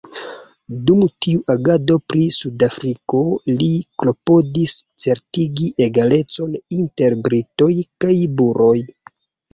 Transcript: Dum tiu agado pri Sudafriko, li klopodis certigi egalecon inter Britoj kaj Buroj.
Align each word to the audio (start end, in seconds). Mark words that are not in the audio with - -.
Dum 0.85 1.01
tiu 1.25 1.41
agado 1.55 1.97
pri 2.13 2.23
Sudafriko, 2.37 3.21
li 3.61 3.69
klopodis 4.03 4.73
certigi 5.05 5.69
egalecon 5.89 6.59
inter 6.81 7.17
Britoj 7.29 7.73
kaj 8.07 8.17
Buroj. 8.41 8.77